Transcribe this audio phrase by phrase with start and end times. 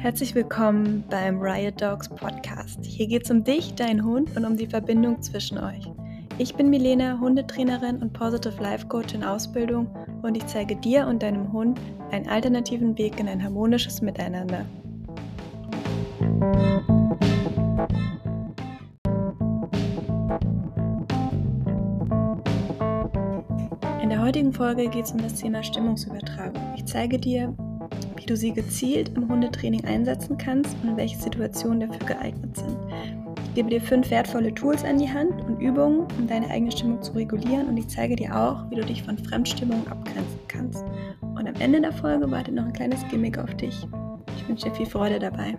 [0.00, 2.78] Herzlich willkommen beim Riot Dogs Podcast.
[2.84, 5.90] Hier geht es um dich, deinen Hund und um die Verbindung zwischen euch.
[6.38, 9.88] Ich bin Milena, Hundetrainerin und Positive Life Coach in Ausbildung
[10.22, 11.80] und ich zeige dir und deinem Hund
[12.12, 14.64] einen alternativen Weg in ein harmonisches Miteinander.
[24.00, 26.62] In der heutigen Folge geht es um das Thema Stimmungsübertragung.
[26.76, 27.52] Ich zeige dir,
[28.16, 32.76] wie du sie gezielt im Hundetraining einsetzen kannst und welche Situationen dafür geeignet sind.
[33.44, 37.02] Ich gebe dir fünf wertvolle Tools an die Hand und Übungen, um deine eigene Stimmung
[37.02, 40.84] zu regulieren und ich zeige dir auch, wie du dich von Fremdstimmung abgrenzen kannst.
[41.20, 43.86] Und am Ende der Folge wartet noch ein kleines Gimmick auf dich.
[44.36, 45.56] Ich wünsche dir viel Freude dabei.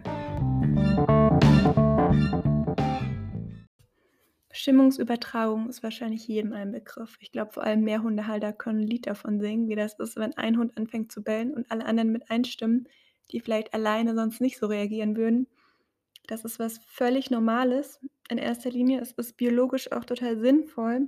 [4.60, 7.16] Stimmungsübertragung ist wahrscheinlich jedem ein Begriff.
[7.22, 10.58] Ich glaube, vor allem Mehrhundehalter können ein Lied davon singen, wie das ist, wenn ein
[10.58, 12.90] Hund anfängt zu bellen und alle anderen mit einstimmen,
[13.32, 15.48] die vielleicht alleine sonst nicht so reagieren würden.
[16.28, 18.02] Das ist was völlig Normales.
[18.30, 21.08] In erster Linie ist es biologisch auch total sinnvoll,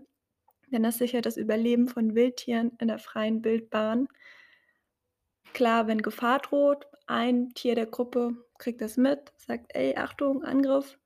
[0.72, 4.07] denn das sichert das Überleben von Wildtieren in der freien Wildbahn.
[5.52, 10.97] Klar, wenn Gefahr droht, ein Tier der Gruppe kriegt das mit, sagt, ey, Achtung, Angriff.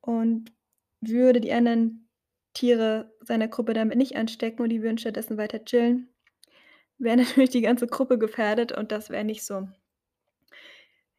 [0.00, 0.52] Und
[1.00, 2.08] würde die anderen
[2.54, 6.08] Tiere seiner Gruppe damit nicht anstecken und die würden stattdessen weiter chillen,
[6.98, 9.68] wäre natürlich die ganze Gruppe gefährdet und das wäre nicht so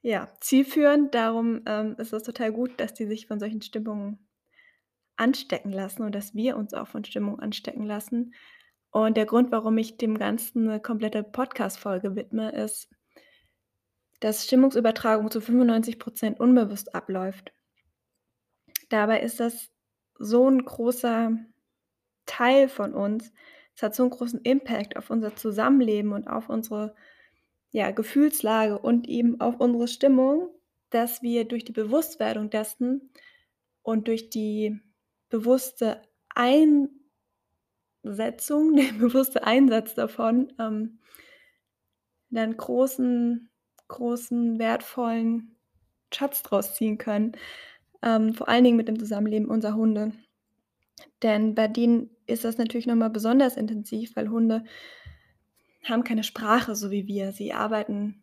[0.02, 1.14] ja, zielführend.
[1.14, 4.28] Darum ähm, ist es total gut, dass die sich von solchen Stimmungen
[5.18, 8.34] anstecken lassen und dass wir uns auch von Stimmung anstecken lassen.
[8.92, 12.90] Und der Grund, warum ich dem Ganzen eine komplette Podcast-Folge widme, ist,
[14.20, 17.54] dass Stimmungsübertragung zu 95 Prozent unbewusst abläuft.
[18.90, 19.72] Dabei ist das
[20.18, 21.38] so ein großer
[22.26, 23.32] Teil von uns.
[23.76, 26.96] Es hat so einen großen Impact auf unser Zusammenleben und auf unsere,
[27.72, 30.50] ja, Gefühlslage und eben auf unsere Stimmung,
[30.90, 33.12] dass wir durch die Bewusstwerdung dessen
[33.84, 34.80] und durch die
[35.30, 36.02] bewusste
[36.36, 36.90] Einsetzung,
[38.76, 41.00] den bewusste Einsatz davon, ähm,
[42.32, 43.50] dann großen
[43.90, 45.56] großen, wertvollen
[46.14, 47.34] Schatz draus ziehen können
[48.02, 50.12] ähm, vor allen Dingen mit dem Zusammenleben unserer Hunde.
[51.22, 54.64] Denn bei denen ist das natürlich nochmal besonders intensiv, weil Hunde
[55.84, 57.32] haben keine Sprache, so wie wir.
[57.32, 58.22] Sie arbeiten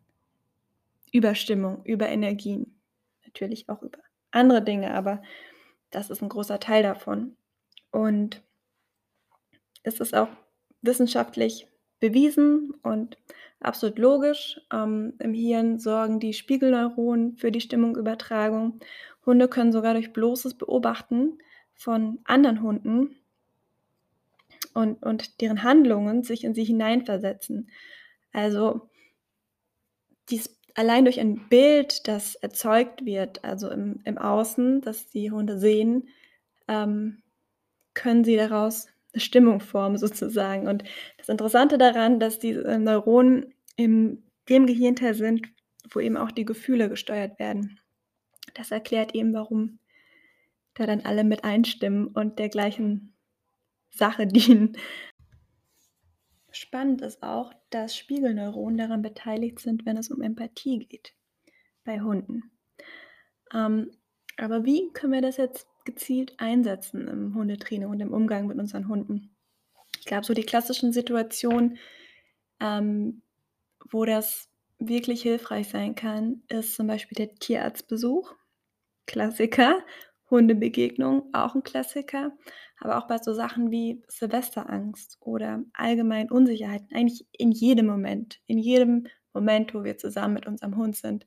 [1.12, 2.78] über Stimmung, über Energien,
[3.25, 3.98] natürlich auch über
[4.31, 5.22] andere Dinge, aber
[5.91, 7.36] das ist ein großer Teil davon.
[7.91, 8.42] Und
[9.82, 10.28] es ist auch
[10.82, 11.69] wissenschaftlich
[12.00, 13.16] bewiesen und
[13.60, 14.60] absolut logisch.
[14.72, 18.81] Ähm, Im Hirn sorgen die Spiegelneuronen für die Stimmungsübertragung
[19.26, 21.38] Hunde können sogar durch bloßes Beobachten
[21.75, 23.16] von anderen Hunden
[24.72, 27.69] und, und deren Handlungen sich in sie hineinversetzen.
[28.32, 28.88] Also
[30.28, 35.59] dies allein durch ein Bild, das erzeugt wird, also im, im Außen, das die Hunde
[35.59, 36.09] sehen,
[36.69, 37.22] ähm,
[37.94, 40.69] können sie daraus eine Stimmung formen sozusagen.
[40.69, 40.84] Und
[41.16, 45.48] das Interessante daran, dass diese Neuronen in dem Gehirnteil sind,
[45.91, 47.81] wo eben auch die Gefühle gesteuert werden.
[48.56, 49.78] Das erklärt eben, warum
[50.75, 53.15] da dann alle mit einstimmen und der gleichen
[53.91, 54.77] Sache dienen.
[56.50, 61.15] Spannend ist auch, dass Spiegelneuronen daran beteiligt sind, wenn es um Empathie geht
[61.84, 62.50] bei Hunden.
[63.53, 63.91] Ähm,
[64.39, 68.89] aber wie können wir das jetzt gezielt einsetzen im Hundetraining und im Umgang mit unseren
[68.89, 69.37] Hunden?
[70.00, 71.78] Ich glaube, so die klassischen Situationen,
[72.61, 73.22] ähm,
[73.91, 78.34] wo das wirklich hilfreich sein kann, ist zum Beispiel der Tierarztbesuch.
[79.06, 79.83] Klassiker.
[80.31, 82.33] Hundebegegnung, auch ein Klassiker.
[82.78, 88.59] Aber auch bei so Sachen wie Silvesterangst oder allgemein Unsicherheiten, eigentlich in jedem Moment, in
[88.59, 91.27] jedem Moment, wo wir zusammen mit unserem Hund sind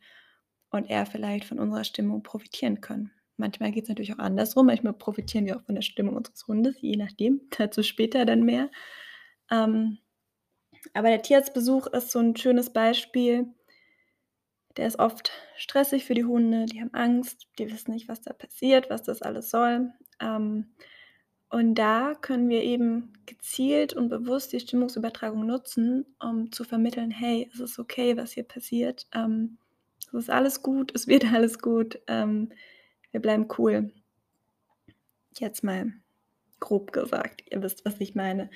[0.69, 3.11] und er vielleicht von unserer Stimmung profitieren können.
[3.37, 4.67] Manchmal geht es natürlich auch andersrum.
[4.67, 7.41] Manchmal profitieren wir auch von der Stimmung unseres Hundes, je nachdem.
[7.57, 8.69] Dazu später dann mehr.
[9.49, 9.99] Ähm,
[10.93, 13.47] aber der Tierarztbesuch ist so ein schönes Beispiel,
[14.79, 18.31] der ist oft stressig für die Hunde, die haben Angst, die wissen nicht, was da
[18.31, 19.91] passiert, was das alles soll.
[20.21, 20.69] Ähm,
[21.49, 27.49] und da können wir eben gezielt und bewusst die Stimmungsübertragung nutzen, um zu vermitteln, hey,
[27.53, 29.05] es ist okay, was hier passiert.
[29.13, 29.57] Ähm,
[30.07, 31.99] es ist alles gut, es wird alles gut.
[32.07, 32.53] Ähm,
[33.11, 33.91] wir bleiben cool.
[35.37, 35.91] Jetzt mal
[36.61, 38.49] grob gesagt, ihr wisst, was ich meine.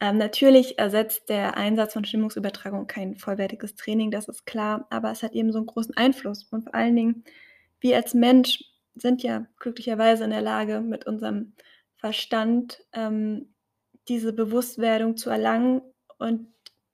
[0.00, 5.22] Ähm, natürlich ersetzt der Einsatz von Stimmungsübertragung kein vollwertiges Training, das ist klar, aber es
[5.22, 6.44] hat eben so einen großen Einfluss.
[6.50, 7.24] Und vor allen Dingen,
[7.80, 8.64] wir als Mensch
[8.94, 11.54] sind ja glücklicherweise in der Lage, mit unserem
[11.96, 13.54] Verstand ähm,
[14.08, 15.80] diese Bewusstwerdung zu erlangen
[16.18, 16.48] und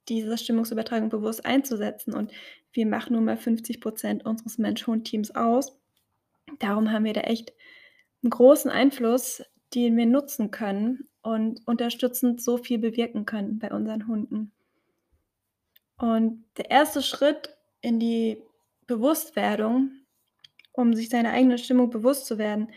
[0.08, 2.14] diese Stimmungsübertragung bewusst einzusetzen.
[2.14, 2.32] Und
[2.72, 5.76] wir machen nun mal 50% unseres Mensch-Hund-Teams aus.
[6.58, 7.52] Darum haben wir da echt
[8.24, 9.42] 'n großen Einfluss,
[9.74, 14.52] den wir nutzen können und unterstützend so viel bewirken können bei unseren Hunden.
[15.96, 18.42] Und der erste Schritt in die
[18.86, 19.90] Bewusstwerdung,
[20.72, 22.72] um sich seiner eigenen Stimmung bewusst zu werden,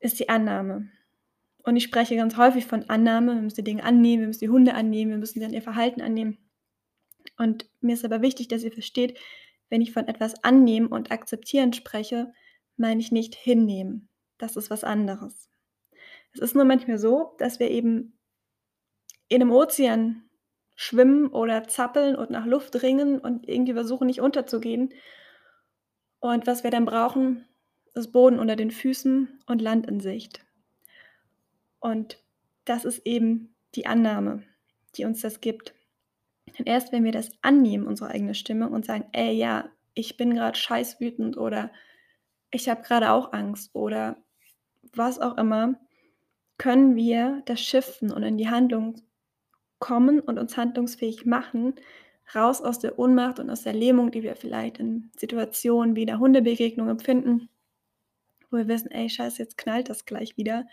[0.00, 0.90] ist die Annahme.
[1.62, 3.34] Und ich spreche ganz häufig von Annahme.
[3.34, 6.00] Wir müssen die Dinge annehmen, wir müssen die Hunde annehmen, wir müssen dann ihr Verhalten
[6.00, 6.38] annehmen.
[7.36, 9.18] Und mir ist aber wichtig, dass ihr versteht,
[9.70, 12.32] wenn ich von etwas annehmen und akzeptieren spreche,
[12.76, 14.08] meine ich nicht hinnehmen.
[14.38, 15.50] Das ist was anderes.
[16.34, 18.12] Es ist nur manchmal so, dass wir eben
[19.30, 20.22] in 'nem Ozean
[20.74, 24.90] schwimmen oder zappeln und nach Luft ringen und irgendwie versuchen, nicht unterzugehen.
[26.22, 27.44] Und was wir dann brauchen,
[27.94, 30.44] ist Boden unter den Füßen und Land in Sicht.
[31.82, 32.22] Und
[32.64, 34.42] das ist eben die Annahme,
[34.96, 35.74] die uns das gibt.
[36.58, 40.34] Und erst wenn wir das annehmen, unsere eigene Stimme und sagen: „Ey, ja, ich bin
[40.34, 41.70] grad scheißwütend“ oder
[42.52, 44.18] „Ich habe grade auch Angst“ oder
[44.94, 45.76] was auch immer,
[46.58, 49.00] können wir das shiften und in die Handlung
[49.80, 51.74] kommen und uns handlungsfähig machen,
[52.34, 56.18] raus aus der Ohnmacht und aus der Lähmung, die wir vielleicht in Situationen wie der
[56.20, 57.48] Hundebegegnung empfinden,
[58.50, 60.66] wo wir wissen: „Ey, Scheiße, jetzt knallt das gleich wieder.“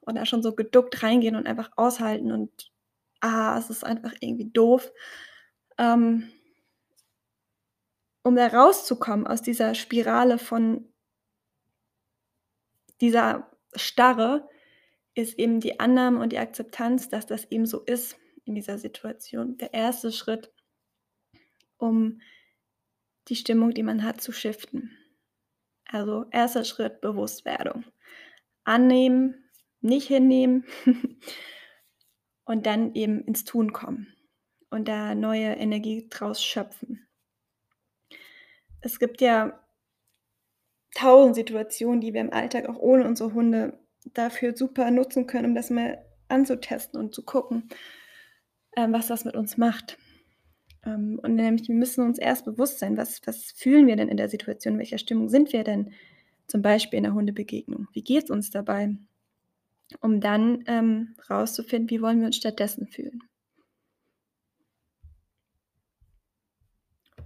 [0.00, 2.72] Und da schon so geduckt reingehen und einfach aushalten und,
[3.20, 4.92] ah, es ist einfach irgendwie doof.
[5.78, 6.30] Ähm
[8.24, 10.86] um da rauszukommen aus dieser Spirale von
[13.00, 14.48] dieser Starre,
[15.14, 19.56] ist eben die Annahme und die Akzeptanz, dass das eben so ist in dieser Situation,
[19.58, 20.52] der erste Schritt
[21.76, 22.20] um
[23.28, 24.96] die Stimmung, die man hat, zu shiften.
[25.84, 27.84] Also, erster Schritt Bewusstwerdung.
[28.64, 29.50] Annehmen,
[29.80, 30.64] nicht hinnehmen
[32.44, 34.14] und dann eben ins Tun kommen
[34.70, 37.06] und da neue Energie draus schöpfen.
[38.80, 39.60] Es gibt ja
[40.94, 43.81] tausend Situationen, die wir im Alltag auch ohne unsere Hunde
[44.14, 47.68] dafür super nutzen können, um das mal anzutesten und zu gucken,
[48.76, 49.98] ähm, was das mit uns macht.
[50.84, 54.16] Ähm, und nämlich wir müssen uns erst bewusst sein, was was fühlen wir denn in
[54.16, 54.74] der Situation?
[54.74, 55.92] In welcher Stimmung sind wir denn
[56.46, 57.88] zum Beispiel in der Hundebegegnung?
[57.92, 58.96] Wie geht's uns dabei?
[60.00, 63.22] Um dann, ähm, rauszufinden, wie wollen wir uns stattdessen fühlen?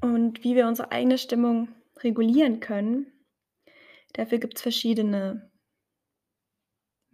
[0.01, 1.69] Und wie wir unsere eigene Stimmung
[1.99, 3.07] regulieren können,
[4.13, 5.51] dafür gibt's verschiedene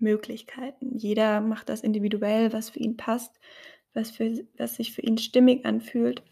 [0.02, 0.96] Möglichkeiten.
[0.98, 3.40] Jeder macht das individuell, was für ihn passt,
[3.94, 6.22] was für was sich für ihn stimmig anfühlt.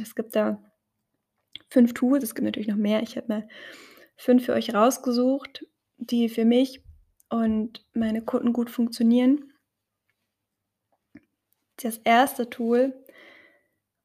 [0.00, 0.62] Es gibt da
[1.70, 3.02] 5 Tools, es gibt natürlich noch mehr.
[3.02, 3.48] Ich habe mir
[4.16, 5.66] 5 für euch rausgesucht,
[5.96, 6.82] die für mich
[7.28, 9.52] und meine Kunden gut funktionieren.
[11.76, 12.94] Das erste Tool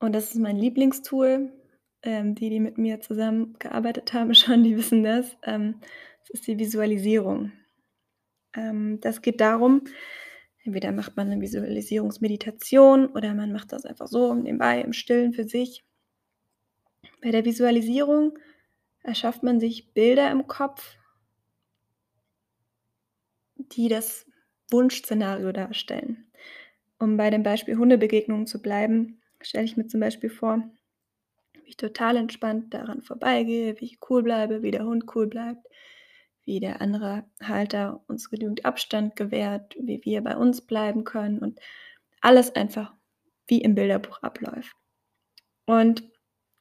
[0.04, 1.54] und das ist mein Lieblingstool,
[2.02, 5.80] ähm, die, die mit mir zusammengearbeitet haben schon, die wissen das, ähm,
[6.20, 7.54] das ist die Visualisierung.
[8.56, 9.82] Ähm, das geht darum
[10.66, 15.46] entweder macht man 'ne Visualisierungsmeditation oder man macht das einfach so nebenbei im Stillen für
[15.46, 15.82] sich.
[17.22, 18.38] Bei der Visualisierung
[19.04, 20.98] erschafft man sich Bilder im Kopf
[23.58, 24.26] die das
[24.72, 26.26] Wunschszenario darstellen.
[27.00, 30.64] Um bei dem Beispiel Hundebegegnungen zu bleiben, stelle ich mir zum Beispiel vor,
[31.64, 35.66] wie ich total entspannt daran vorbeigehe, wie ich cool bleibe, wie der Hund cool bleibt,
[36.46, 41.60] wie der andere Halter uns genügend Abstand gewährt, wie wir bei uns bleiben können und
[42.22, 42.94] alles einfach
[43.48, 44.76] wie im Bilderbuch abläuft.
[45.66, 46.04] Und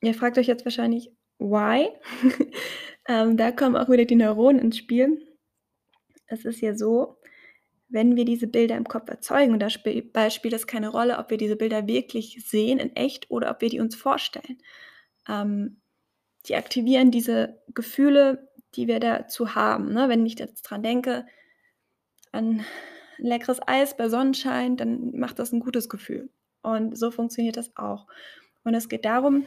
[0.00, 1.88] ihr fragt euch jetzt wahrscheinlich: „Why?“
[3.08, 5.20] Ähm, da kommen auch wieder die Neuronen ins Spiel.
[6.26, 7.18] Es ist ja so,
[7.88, 11.18] wenn wir diese Bilder im Kopf erzeugen, und da sp bei spielt es keine Rolle,
[11.18, 14.58] ob wir diese Bilder wirklich sehen in echt oder ob wir die uns vorstellen.
[15.28, 15.80] Ähm,
[16.46, 20.08] die aktivieren diese Gefühle, die wir dazu haben, ne?
[20.08, 21.26] Wenn ich jetzt dran denke
[22.34, 22.64] an
[23.18, 26.30] leckeres Eis bei Sonnenschein, dann macht das 'n gutes Gefühl.
[26.62, 28.06] Und so funktioniert das auch.
[28.64, 29.46] Und es geht darum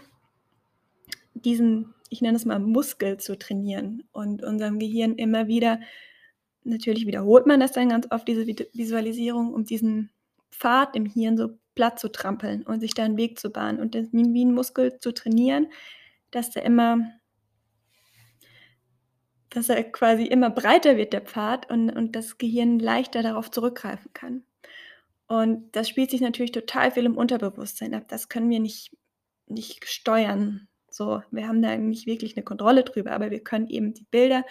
[1.36, 5.80] diesen, ich nenne es mal Muskel zu trainieren und unserem Gehirn immer wieder
[6.64, 10.12] natürlich wiederholt man das dann ganz oft, diese Visualisierung, um diesen
[10.52, 13.96] Pfad im Hirn so platt zu trampeln und sich da 'n Weg zu bahnen und
[13.96, 15.68] das wie wie 'n Muskel zu trainieren,
[16.32, 17.00] dass der immer
[19.56, 24.12] dass er quasi immer breiter wird, der Pfad, und und das Gehirn leichter darauf zurückgreifen
[24.14, 24.44] kann.
[25.28, 28.06] Und das spielt sich natürlich total viel im Unterbewusstsein ab.
[28.10, 28.92] Das können wir nicht
[29.48, 30.68] nicht steuern.
[30.92, 34.46] So, wir haben da nicht wirklich 'ne Kontrolle drüber, aber wir können eben die Bilder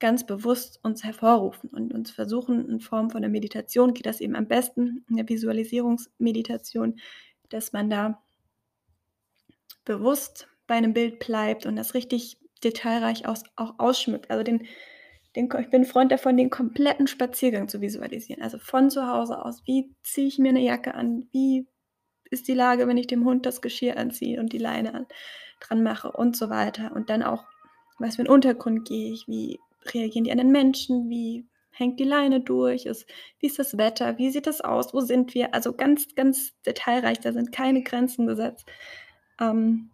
[0.00, 4.36] ganz bewusst uns hervorrufen und uns versuchen in Form von 'ner Meditation geht das eben
[4.36, 6.96] am besten, 'ne Visualisierungsmeditation,
[7.50, 8.22] dass man da
[9.86, 14.30] bewusst bei 'nem Bild bleibt und das richtig detailreich aus auch ausschmückt.
[14.30, 14.66] Also, den
[15.36, 18.42] den ich bin Freund davon, den kompletten Spaziergang zu visualisieren.
[18.42, 19.62] Also, von zu Hause aus.
[19.66, 21.28] Wie ziehe ich mir 'ne Jacke an?
[21.32, 21.66] Wie
[22.30, 25.06] ist die Lage, wenn ich dem Hund das Geschirr anziehe und die Leine an
[25.60, 26.92] dran mache und so weiter.
[26.94, 27.44] Und dann auch,
[28.00, 29.28] was für 'n Untergrund gehe ich?
[29.28, 29.60] Wie
[29.94, 31.10] reagieren die anderen Menschen?
[31.10, 32.86] Wie hängt die Leine durch?
[32.86, 33.06] Ist
[33.40, 34.18] wie ist das Wetter?
[34.18, 34.94] Wie sieht das aus?
[34.94, 35.54] Wo sind wir?
[35.54, 38.66] Also, ganz, ganz detailreich, da sind keine Grenzen gesetzt.
[39.40, 39.90] Ähm,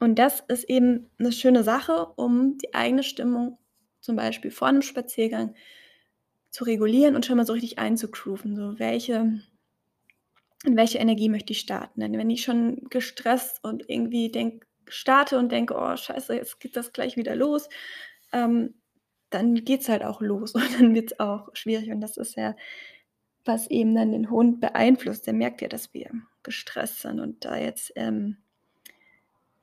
[0.00, 3.58] und das ist eben 'ne schöne Sache, um die eigene Stimmung
[4.00, 5.54] zum Beispiel vor 'nem Spaziergang
[6.50, 9.42] zu regulieren und schon mal so richtig einzugrooven, so welche
[10.64, 12.00] in welche Energie möchte ich starten?
[12.00, 16.76] Denn wenn ich schon gestresst und irgendwie denke starte und denke: „Oh Scheiße, jetzt geht
[16.76, 17.68] das gleich wieder los“,
[18.32, 18.74] ähm,
[19.30, 21.90] dann geht's halt auch los und dann wird's auch schwierig.
[21.90, 22.54] Und das ist ja,
[23.44, 25.26] was eben dann den Hund beeinflusst.
[25.26, 26.10] Der merkt ja, dass wir
[26.44, 28.41] gestresst sind und da jetzt, ähm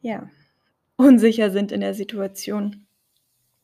[0.01, 0.29] ja,
[0.97, 2.87] unsicher sind in der Situation.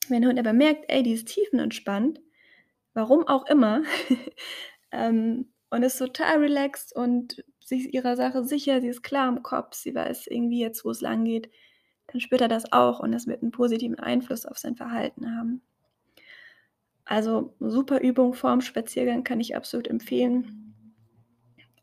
[0.10, 2.22] Wenn der Hund aber merkt: „Ey, die ist tiefenentspannt“,
[2.94, 3.84] warum auch immer,
[4.92, 9.76] ähm, und ist total relaxed und sich ihrer Sache sicher, sie ist klar im Kopf,
[9.76, 11.50] sie weiß irgendwie jetzt, wo es langgeht,
[12.08, 15.62] dann spürt er das auch und das wird 'n positiven Einfluss auf sein Verhalten haben.
[17.06, 20.76] Also, super Übung vorm Spaziergang kann ich absolut empfehlen.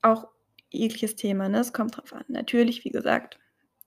[0.03, 0.29] Auch
[0.71, 1.59] jegliches Thema, ne?
[1.61, 2.25] Es kommt drauf an.
[2.29, 3.39] Natürlich, wie gesagt,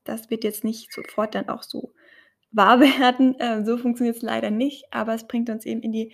[0.06, 1.94] das wird jetzt nicht sofort dann auch so
[2.52, 3.40] wahr werden.
[3.40, 6.14] Äh, so funktioniert's leider nicht, aber es bringt uns eben in die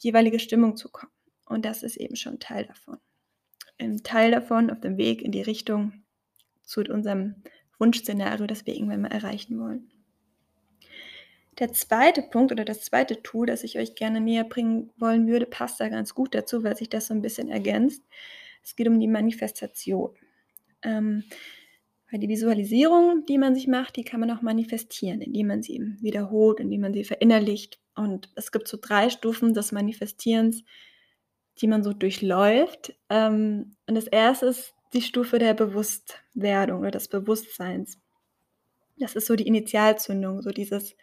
[0.00, 1.12] jeweilige Stimmung zu kommen.
[1.46, 2.98] Und das ist eben schon Teil davon.
[3.78, 6.04] 'N Teil davon auf dem Weg in die Richtung
[6.64, 7.36] zu unserem
[7.78, 9.90] Wunschszenario, das wir irgendwann mal erreichen wollen.
[11.58, 12.22] Der 2.
[12.22, 13.16] Punkt oder das 2.
[13.16, 16.88] Tool, das ich euch gerne näherbringen wollen würde, passt da ganz gut dazu, weil sich
[16.88, 18.02] das so 'n bisschen ergänzt.
[18.62, 20.14] Es geht um die Manifestation.
[20.82, 21.24] Ähm,
[22.10, 25.74] weil die Visualisierung, die man sich macht, die kann man auch manifestieren, indem man sie
[25.74, 27.80] eben wiederholt, indem man sie verinnerlicht.
[27.94, 30.62] Und es gibt so 3 Stufen des Manifestierens,
[31.60, 32.94] die man so durchläuft.
[33.10, 34.42] Ähm, und das 1.
[34.42, 37.98] ist die Stufe der Bewusstwerdung oder des Bewusstseins.
[38.98, 40.94] Das ist so die Initialzündung, so dieses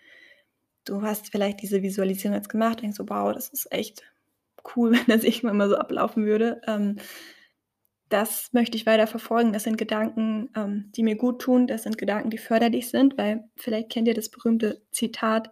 [0.86, 4.04] du hast vielleicht diese Visualisierung jetzt gemacht, denkst so: „Wow, das ist echt
[4.76, 6.98] cool, wenn das irgendwann mal so ablaufen würde.“ Ähm,
[8.10, 9.54] das möchte ich weiter verfolgen.
[9.54, 11.68] Das sind Gedanken, ähm, die mir guttun.
[11.68, 15.52] Das sind Gedanken, die förderlich sind, weil vielleicht kennt ihr das berühmte Zitat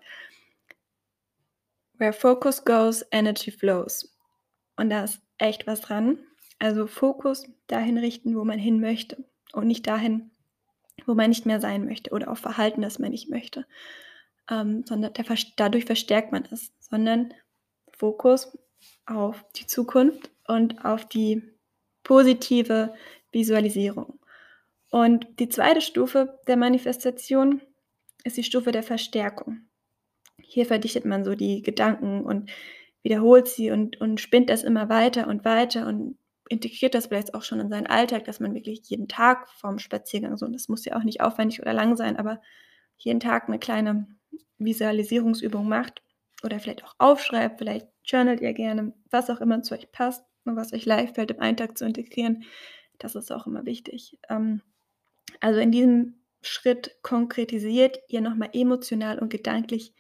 [1.97, 4.13] „Where focus goes, energy flows.“
[4.77, 6.19] Und da ist echt was dran.
[6.59, 10.31] Also, Fokus dahin richten, wo man hin möchte und nicht dahin,
[11.05, 13.65] wo man nicht mehr sein möchte oder auf Verhalten, das man nicht möchte.
[14.49, 15.25] Ähm, sondern der
[15.57, 17.33] dadurch verstärkt man es, sondern
[17.93, 18.57] Fokus
[19.05, 21.54] auf die Zukunft und auf die
[22.05, 22.95] positive
[23.33, 24.19] Visualisierung.
[24.91, 25.81] Und die 2.
[25.81, 27.61] Stufe der Manifestation
[28.25, 29.61] ist die Stufe der Verstärkung.
[30.41, 32.49] Hier verdichtet man so die Gedanken und
[33.03, 36.17] wiederholt sie und und spinnt das immer weiter und weiter und
[36.49, 40.37] integriert das vielleicht auch schon in seinen Alltag, dass man wirklich jeden Tag vorm Spaziergang
[40.37, 42.41] so und das muss ja auch nicht aufwendig oder lang sein, aber
[42.97, 44.07] jeden Tag 'ne kleine
[44.59, 46.03] Visualisierungsübung macht
[46.43, 50.73] oder vielleicht auch aufschreibt, vielleicht journalt ihr gerne, was auch immer zu euch passt was
[50.73, 52.43] euch leicht fällt, im Alltag zu integrieren.
[52.99, 54.17] Das ist auch immer wichtig.
[54.29, 54.61] Ähm,
[55.39, 59.93] also, in diesem Schritt konkretisiert ihr noch mal emotional und gedanklich,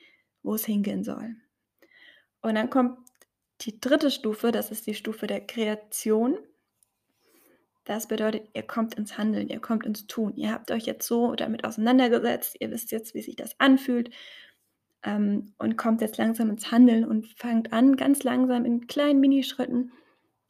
[0.43, 1.35] wo es hingehen soll.
[2.41, 2.99] Und dann kommt
[3.61, 4.09] die 3.
[4.09, 6.37] Stufe, das ist die Stufe der Kreation.
[7.85, 10.35] Das bedeutet, ihr kommt ins Handeln, ihr kommt ins Tun.
[10.35, 14.09] Ihr habt euch jetzt so damit auseinandergesetzt, ihr wisst jetzt, wie sich das anfühlt,
[15.03, 19.91] ähm, und kommt jetzt langsam ins Handeln und fangt an, ganz langsam in kleinen Minischritten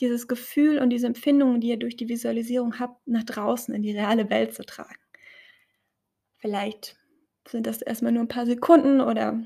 [0.02, 3.92] dieses Gefühl und diese Empfindungen, die ihr durch die Visualisierung habt, nach draußen in die
[3.92, 4.96] reale Welt zu tragen.
[6.42, 6.98] Vielleicht
[7.48, 9.42] sind das erst mal nur 'n paar Sekunden oder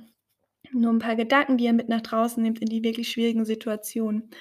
[0.73, 4.31] nur 'n paar Gedanken, die ihr mit nach draußen nehmt in die wirklich schwierigen Situationen.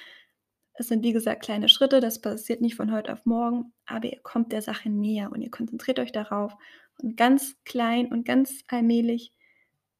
[0.75, 4.21] Es sind, wie gesagt, kleine Schritte, das passiert nicht von heute auf morgen, aber ihr
[4.23, 6.53] kommt der Sache näher und ihr konzentriert euch darauf
[7.01, 9.33] und ganz klein und ganz allmählich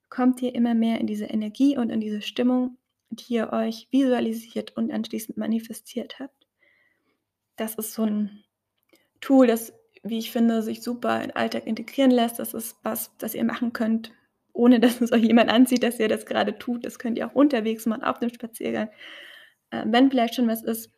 [0.09, 2.78] kommt ihr immer mehr in diese Energie und in diese Stimmung,
[3.11, 6.45] die ihr euch visualisiert und anschließend manifestiert habt.
[7.57, 8.43] Das ist so 'n
[9.21, 9.73] Tool, das,
[10.03, 12.39] wie ich finde, sich super in den Alltag integrieren lässt.
[12.39, 14.11] Das ist was, das ihr machen könnt,
[14.53, 16.85] ohne dass es euch jemand ansieht, dass ihr das grade tut.
[16.85, 18.89] Das könnt ihr auch unterwegs machen, auf 'nem Spaziergang.
[19.71, 20.91] Ähm, wenn vielleicht schon was ist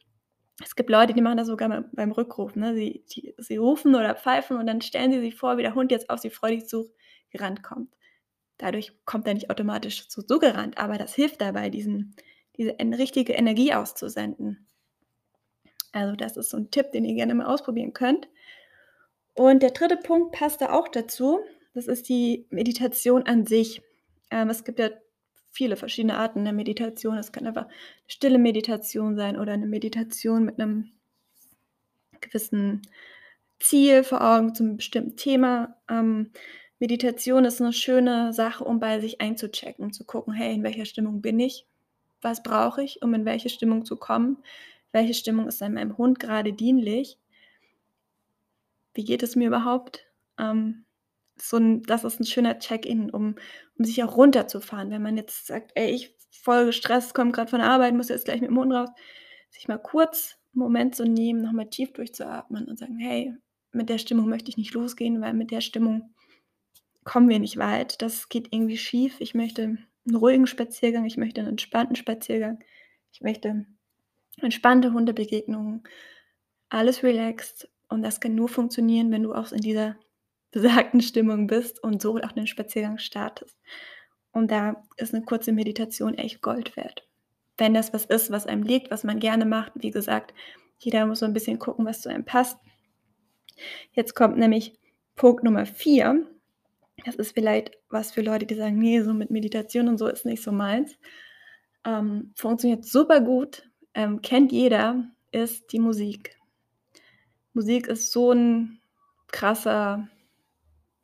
[0.63, 2.75] es gibt Leute, die machen das sogar beim beim Rückruf, ne?
[2.75, 5.91] Sie die sie rufen oder pfeifen und dann stellen sie sich vor, wie der Hund
[5.91, 7.93] jetzt auf sie freudig zugerannt kommt.
[8.61, 12.15] Dadurch kommt er nicht automatisch zu zugerannt, aber das hilft dabei, diesen
[12.57, 14.67] diese richtige Energie auszusenden.
[15.93, 18.27] Also, das ist so 'n Tipp, den ihr gerne mal ausprobieren könnt.
[19.37, 19.97] Und der 3.
[19.97, 21.39] Punkt passt da auch dazu.
[21.73, 23.81] Das ist die Meditation an sich.
[24.29, 24.89] Ähm, es gibt ja
[25.51, 27.17] viele verschiedene Arten der Meditation.
[27.17, 27.67] Es kann einfach
[28.07, 30.91] stille Meditation sein oder 'ne Meditation mit 'nem
[32.21, 32.81] gewissen
[33.59, 35.75] Ziel vor Augen zum bestimmten Thema.
[35.89, 36.31] Ähm,
[36.81, 41.21] Meditation ist 'ne schöne Sache, um bei sich einzuchecken, zu gucken: „Hey, in welcher Stimmung
[41.21, 41.67] bin ich?
[42.23, 44.37] Was brauche ich, um in welche Stimmung zu kommen?
[44.91, 47.15] Welche Stimmung ist dann meinem Hund grade dienlich?“
[48.95, 50.05] Wie geht es mir überhaupt?
[50.37, 50.85] Ähm,
[51.39, 53.35] so 'n das ist 'n schöner Check-in, um
[53.77, 54.91] um sich auch runterzufahren.
[54.91, 58.25] Wenn man jetzt sagt: „Ey, ich voll gestresst, komme grad von der Arbeit, muss jetzt
[58.25, 58.89] gleich mit dem Hund raus“,
[59.49, 63.33] sich mal kurz 'n Moment zu nehmen, noch mal tief durchzuatmen und sagen: „Hey,
[63.71, 66.13] mit der Stimmung möchte ich nicht losgehen, weil mit der Stimmung
[67.03, 68.01] kommen wir nicht weit.
[68.01, 69.17] Das geht irgendwie schief.
[69.21, 69.77] Ich möchte
[70.07, 72.59] 'n ruhigen Spaziergang, ich möchte 'nen entspannten Spaziergang.
[73.13, 73.65] Ich möchte
[74.41, 75.83] entspannte Hundebegegnungen,
[76.69, 79.97] alles relaxed und das kann nur funktionieren, wenn du auch in dieser
[80.51, 83.57] besagten Stimmung bist und so auch den Spaziergang startest.“
[84.33, 87.07] Und da ist 'ne kurze Meditation echt Gold wert.
[87.59, 89.73] Wenn das was ist, was einem liegt, was man gerne macht.
[89.77, 90.33] Wie gesagt,
[90.79, 92.57] jeder muss so 'n bisschen gucken, was zu einem passt.
[93.93, 94.73] Jetzt kommt nämlich
[95.15, 96.25] Punkt Nummer 4.
[97.05, 100.25] Das ist vielleicht was für Leute, die sagen: „Ne, so mit Meditation und so ist
[100.25, 100.97] nicht so meins.“
[101.85, 106.37] Ähm, funktioniert super gut, ähm, kennt jeder, ist die Musik.
[107.55, 108.79] Musik ist so 'n
[109.31, 110.07] krasser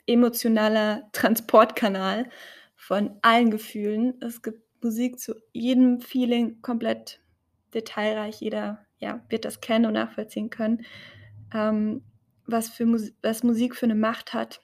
[0.08, 2.30] emotionaler Transportkanal
[2.76, 4.16] von allen Gefühlen.
[4.22, 7.22] Es gibt Musik zu jedem Feeling, komplett
[7.74, 8.40] detailreich.
[8.42, 10.86] Jeder, ja, wird das kennen und nachvollziehen können,
[11.54, 12.04] ähm,
[12.46, 14.62] was für Mus was Musik für 'ne Macht hat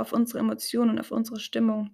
[0.00, 1.90] auf unsere Emotionen und auf unsere Stimmung.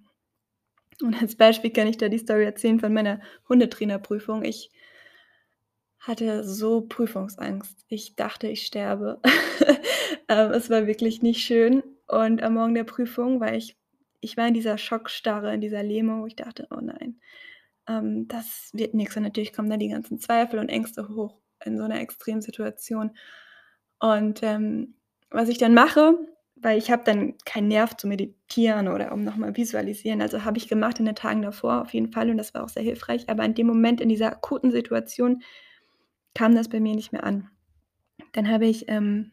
[1.02, 4.44] Und als Beispiel kann ich da die Story erzählen von meiner Hundetrainerprüfung.
[4.44, 4.70] Ich
[6.00, 7.84] hatte so Prüfungsangst.
[7.88, 9.20] Ich dachte, ich sterbe.
[10.28, 13.76] Ähm, es war wirklich nicht schön und am Morgen der Prüfung war ich
[14.20, 17.20] ich war in dieser Schockstarre, in dieser Lähmung, ich dachte: „Oh nein,
[17.88, 21.78] ähm, das wird nix.“ Und natürlich kommen dann die ganzen Zweifel und Ängste hoch in
[21.78, 23.12] so 'ner Extremsituation.
[24.00, 24.94] Und, ähm,
[25.30, 26.18] was ich dann mache
[26.62, 30.22] weil ich habe dann keinen Nerv zu meditieren oder um noch mal visualisieren.
[30.22, 32.68] Also, habe ich gemacht in den Tagen davor auf jeden Fall und das war auch
[32.68, 33.28] sehr hilfreich.
[33.28, 35.42] Aber in dem Moment, in dieser akuten Situation
[36.34, 37.50] kam das bei mir nicht mehr an.
[38.32, 39.32] Dann habe ich, ähm,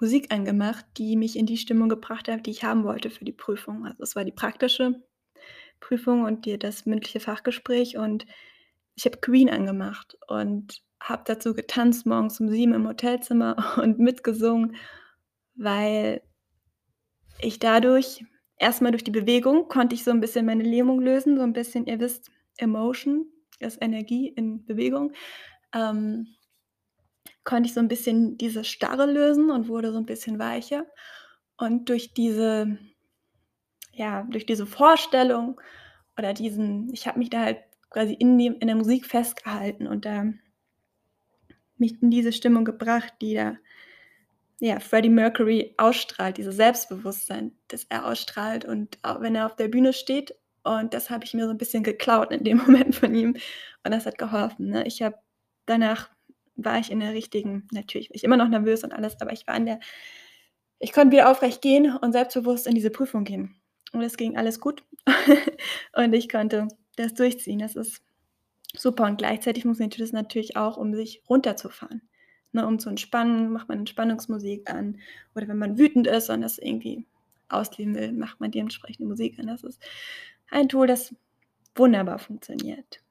[0.00, 3.32] Musik angemacht, die mich in die Stimmung gebracht hat, die ich haben wollte für die
[3.32, 3.86] Prüfung.
[3.86, 5.02] Also, es war die praktische
[5.80, 8.26] Prüfung und die das mündliche Fachgespräch und
[8.94, 14.76] ich habe Queen angemacht und habe dazu getanzt morgens um 7 im Hotelzimmer und mitgesungen,
[15.54, 16.22] weil
[17.42, 18.24] ich dadurch
[18.58, 21.52] erst mal durch die Bewegung konnte ich so 'n bisschen meine Lähmung lösen, so 'n
[21.52, 23.26] bisschen ihr wisst, Emotion
[23.60, 25.12] ist Energie in Bewegung.
[25.74, 26.28] Ähm,
[27.44, 30.86] konnte ich so 'n bisschen diese Starre lösen und wurde so 'n bisschen weicher.
[31.58, 32.78] Und durch diese
[33.94, 35.60] ja, durch diese Vorstellung
[36.18, 37.58] oder diesen ich habe mich da halt
[37.90, 40.24] quasi in dem in der Musik festgehalten und da
[41.78, 43.56] mich in diese Stimmung gebracht, die da
[44.62, 49.68] ja, Freddie Mercury ausstrahlt, dieses Selbstbewusstsein, das er ausstrahlt und auch wenn er auf der
[49.68, 53.14] Bühne steht und das habe ich mir so 'n bisschen geklaut in dem Moment von
[53.14, 53.34] ihm
[53.84, 54.86] und das hat geholfen, ne?
[54.86, 55.16] Ich habe
[55.66, 56.10] danach
[56.56, 59.46] war ich in der richtigen natürlich war ich immer noch nervös und alles, aber ich
[59.48, 59.80] war in der
[60.78, 63.60] ich konnte wieder aufrecht gehen und selbstbewusst in diese Prüfung gehen.
[63.92, 64.84] Und es ging alles gut
[65.96, 67.58] und ich konnte das durchziehen.
[67.60, 68.02] Das ist
[68.76, 72.02] super und gleichzeitig funktioniert das natürlich auch, um sich runterzufahren,
[72.52, 74.98] ne, um zu entspannen, macht man Entspannungsmusik an
[75.34, 77.04] oder wenn man wütend ist und das irgendwie
[77.48, 79.46] ausleben will, macht man die entsprechende Musik an.
[79.46, 79.82] Das ist
[80.50, 81.14] ein Tool, das
[81.74, 83.02] wunderbar funktioniert.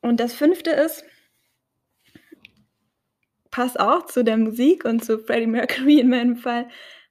[0.00, 0.70] Und das 5.
[0.70, 1.04] ist
[3.50, 6.68] passt auch zu der Musik und zu Freddie Mercury in meinem Fall,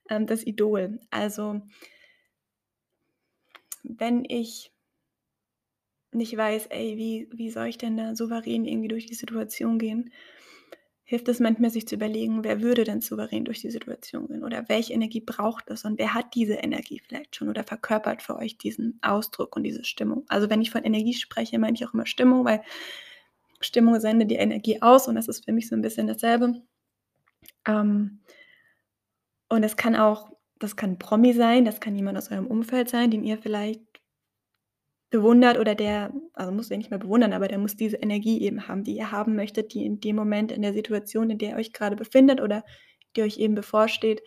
[0.08, 1.00] ähm, das Idol.
[1.10, 1.60] Also
[3.84, 4.70] wenn ich
[6.12, 10.10] nicht weiß: „Ey, wie wie soll ich denn da souverän irgendwie durch die Situation gehen?“
[11.10, 14.68] Hilft es manchmal, sich zu überlegen: „Wer würde denn souverän durch die Situation gehen oder
[14.68, 18.58] welche Energie braucht es und wer hat diese Energie vielleicht schon oder verkörpert für euch
[18.58, 22.04] diesen Ausdruck und diese Stimmung?“ Also, wenn ich von Energie spreche, meine ich auch immer
[22.04, 22.60] Stimmung, weil
[23.60, 26.62] Stimmung sendet die Energie aus und das ist für mich so 'n bisschen dasselbe.
[27.66, 28.20] Ähm
[29.50, 33.10] und es kann auch das kann Promi sein, das kann jemand aus eurem Umfeld sein,
[33.12, 33.80] den ihr vielleicht
[35.10, 38.68] bewundert oder der also, du ja nicht mehr bewundern, aber der muss diese Energie eben
[38.68, 41.56] haben, die ihr haben möchtet, die in dem Moment in der Situation, in der ihr
[41.56, 42.64] euch grade befindet oder
[43.16, 44.22] die euch eben bevorsteht,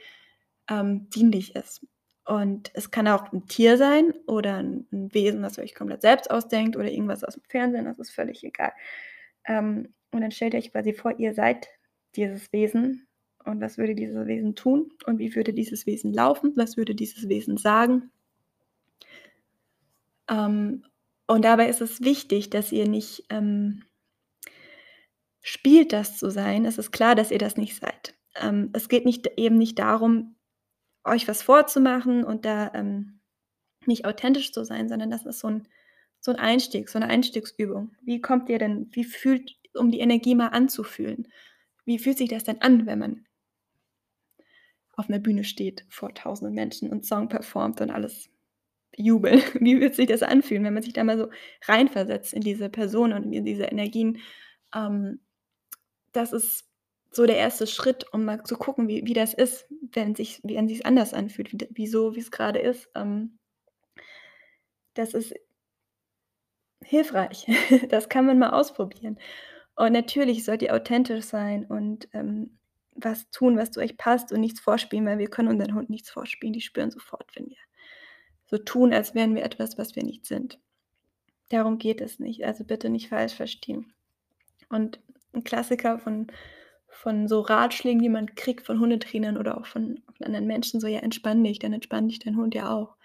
[0.69, 1.85] ähm, dienlich ist.
[2.25, 6.01] Und es kann auch 'n Tier sein oder 'n 'n Wesen, was ihr euch komplett
[6.03, 8.73] selbst ausdenkt oder irgendwas aus'm Fernsehen, das ist völlig egal.
[9.47, 11.67] Ähm, und dann stellt ihr euch quasi vor, ihr seid
[12.17, 13.07] dieses Wesen
[13.45, 16.53] und was würde dieses Wesen tun und wie würde dieses Wesen laufen?
[16.57, 18.11] Was würde dieses Wesen sagen?
[20.31, 20.83] Ähm,
[21.27, 23.83] und dabei ist es wichtig, dass ihr nicht, ähm
[25.43, 26.65] spielt, das zu sein.
[26.65, 28.13] Es ist klar, dass ihr das nicht seid.
[28.35, 30.35] Ähm, es geht nicht eben nicht darum,
[31.05, 33.19] euch was vorzumachen und da, ähm,
[33.87, 35.67] nicht authentisch zu sein, sondern das ist so 'n
[36.21, 37.91] so 'n Einstieg so 'ne Einstiegsübung.
[38.03, 41.27] Wie kommt ihr denn wie fühlt um die Energie mal anzufühlen.
[41.85, 43.25] Wie fühlt sich das denn an, wenn man
[44.97, 48.29] auf 'ner Bühne steht vor tausenden Menschen und Song performt und alles
[48.95, 49.41] jubeln?
[49.59, 51.29] Wie wird sich das anfühlen, wenn man sich da mal so
[51.65, 54.19] reinversetzt in diese Person und in diese Energien?
[54.75, 55.21] Ähm,
[56.13, 56.65] das ist
[57.11, 57.69] so der 1.
[57.71, 61.51] Schritt, um mal zu gucken, wie wie das ist, wenn sich wenn sich's anders anfühlt,
[61.53, 62.89] wie d wie so wie's grade ist.
[62.95, 63.37] Ähm
[64.97, 65.33] das ist
[66.83, 67.45] hilfreich.
[67.89, 69.17] Das kann man mal ausprobieren.
[69.75, 72.59] Und natürlich sollt ihr authentisch sein und, ähm,
[72.95, 76.09] was tun, was zu euch passt und nichts vorspielen, weil wir können unseren Hund nichts
[76.11, 76.53] vorspielen.
[76.53, 77.57] Die spüren sofort, wenn wir
[78.51, 80.59] so tun, als wären wir etwas, was wir nicht sind.
[81.49, 83.93] Darum geht es nicht, also bitte nicht falsch verstehen.
[84.69, 84.99] Und
[85.33, 86.27] 'n Klassiker von
[86.89, 90.87] von so Ratschlägen, die man kriegt von Hundetrainern oder auch von von anderen Menschen, so:
[90.87, 92.95] „Ja, entspann dich, dann entspannt dich dein Hund ja auch.“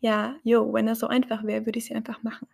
[0.00, 2.48] Ja, jo, wenn das so einfach wäre, würde ich's ja einfach machen.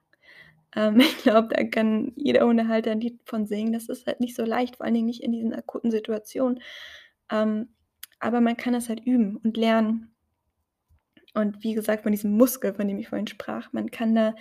[0.77, 3.73] Ähm, ich glaube, da kann jeder Hundehalter 'n Lied von singen.
[3.73, 6.61] Das ist halt nicht so leicht, vor allen Dingen nicht in diesen akuten Situationen.
[7.31, 7.69] Ähm,
[8.21, 10.13] aber man kann das halt üben und lernen.
[11.35, 14.35] Und wie gesagt, von diesem Muskel, von dem ich vorhin sprach, man kann da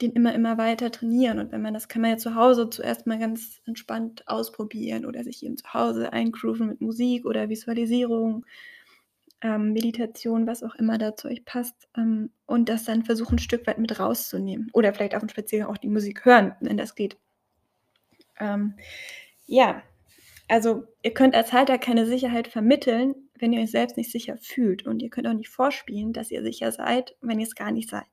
[0.00, 1.38] den immer, immer weiter trainieren.
[1.40, 5.24] Und wenn man das kann man ja zu Hause zuerst mal ganz entspannt ausprobieren oder
[5.24, 8.46] sich eben zu Hause eingrooven mit Musik oder Visualisierung,
[9.42, 13.40] ähm, Meditation, was auch immer da zu euch passt, ähm, und das dann versuchen, 'n
[13.40, 14.70] Stück weit mit rauszunehmen.
[14.74, 17.18] Oder vielleicht auf'm Spaziergang auch die Musik hören, wenn das geht.
[18.38, 18.74] Ähm,
[19.46, 19.82] ja,
[20.48, 24.86] also, ihr könnt als Halter keine Sicherheit vermitteln, wenn ihr euch selbst nicht sicher fühlt.
[24.86, 28.06] Und ihr könnt auch nicht vorspielen, dass ihr sicher seid, wenn ihr's gar nicht seid.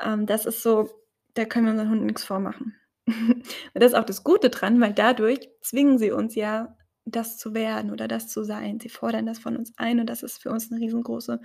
[0.00, 0.88] Ähm, das ist so
[1.34, 2.76] da können wir unseren Hunden nix vormachen.
[3.06, 6.76] Und das ist auch das Gute dran, weil dadurch zwingen sie uns ja,
[7.06, 8.78] das zu werden oder das zu sein.
[8.78, 11.40] Sie fordern das von uns ein und das ist für uns 'ne riesengroße,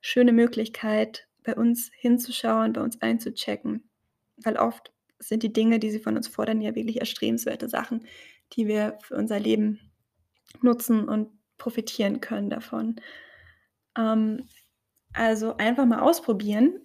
[0.00, 3.88] schöne Möglichkeit, bei uns hinzuschauen, bei uns einzuchecken.
[4.36, 8.04] Weil oft sind die Dinge, die sie von uns fordern, ja wirklich erstrebenswerte Sachen,
[8.52, 9.80] die wir für unser Leben
[10.60, 12.96] nutzen und profitieren können davon.
[13.98, 14.48] Ähm,
[15.14, 16.82] also, einfach mal ausprobieren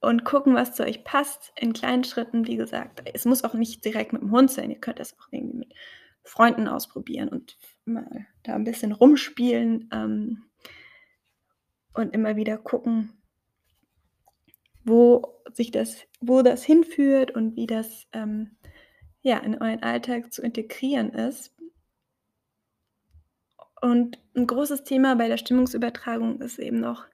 [0.00, 3.02] und gucken, was zu euch passt in kleinen Schritten, wie gesagt.
[3.14, 4.70] Es muss auch nicht direkt mit'm Hund sein.
[4.70, 5.74] Ihr könnt das auch irgendwie mit
[6.24, 10.44] Freunden ausprobieren und mal da 'n bisschen rumspielen, ähm
[11.94, 13.12] und immer wieder gucken
[14.84, 18.56] wo sich das wo das hinführt und wie das, ähm,
[19.22, 21.52] ja, in euren Alltag zu integrieren ist.
[23.82, 27.04] Und 'n großes Thema bei der Stimmungsübertragung ist eben noch: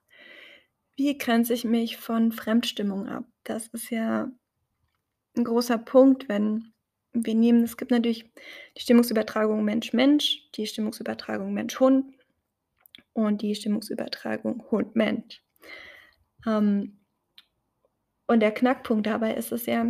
[0.96, 3.24] Wie grenze ich mich von Fremdstimmung ab?
[3.44, 4.30] Das ist ja
[5.36, 6.72] 'n großer Punkt, wenn
[7.12, 8.30] wir nehmen es gibt natürlich
[8.76, 12.14] die Stimmungsübertragung Mensch-Mensch, die Stimmungsübertragung Mensch-Hund
[13.14, 15.42] und die Stimmungsübertragung Hund-Mensch.
[16.46, 16.98] Ähm,
[18.28, 19.86] und der Knackpunkt dabei ist es ja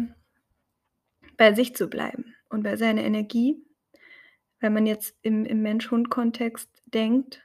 [1.38, 3.64] bei sich zu bleiben und bei seiner Energie.
[4.60, 7.42] Wenn man jetzt im im Mensch-Hund-Kontext denkt,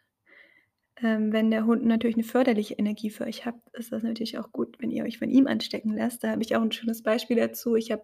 [1.04, 4.52] ähm, wenn der Hund natürlich 'ne förderliche Energie für euch habt, ist das natürlich auch
[4.52, 6.24] gut, wenn ihr euch von ihm anstecken lasst.
[6.24, 7.76] Da habe ich auch 'n schönes Beispiel dazu.
[7.76, 8.04] Ich habe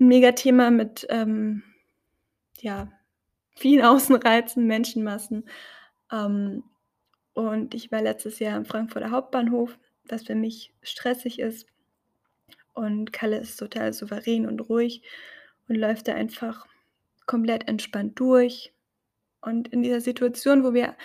[0.00, 1.62] 'n Megathema mit, ähm,
[2.60, 2.92] ja,
[3.56, 5.48] vielen Außenreizen, Menschenmassen.
[6.12, 6.64] Ähm,
[7.34, 11.66] und ich war letztes Jahr am Frankfurter Hauptbahnhof, was für mich stressig ist.
[12.76, 15.02] Und Kalle ist total souverän und ruhig
[15.68, 16.66] und läuft da einfach
[17.32, 18.74] komplett entspannt durch.
[19.40, 20.96] Und in dieser Situation, wo wir